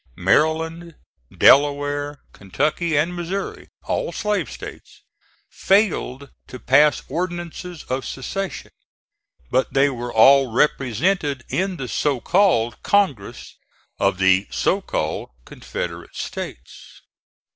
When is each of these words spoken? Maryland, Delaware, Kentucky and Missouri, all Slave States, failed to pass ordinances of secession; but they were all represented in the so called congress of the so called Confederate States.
Maryland, 0.17 0.95
Delaware, 1.31 2.23
Kentucky 2.33 2.97
and 2.97 3.15
Missouri, 3.15 3.67
all 3.83 4.11
Slave 4.11 4.49
States, 4.49 5.03
failed 5.51 6.31
to 6.47 6.57
pass 6.57 7.03
ordinances 7.07 7.83
of 7.83 8.03
secession; 8.03 8.71
but 9.51 9.75
they 9.75 9.91
were 9.91 10.11
all 10.11 10.51
represented 10.51 11.45
in 11.49 11.77
the 11.77 11.87
so 11.87 12.19
called 12.19 12.81
congress 12.81 13.55
of 13.99 14.17
the 14.17 14.47
so 14.49 14.81
called 14.81 15.29
Confederate 15.45 16.15
States. 16.15 17.03